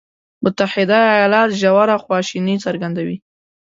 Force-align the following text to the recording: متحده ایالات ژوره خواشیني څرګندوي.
متحده 0.43 0.95
ایالات 1.13 1.49
ژوره 1.61 1.95
خواشیني 2.03 2.55
څرګندوي. 2.65 3.17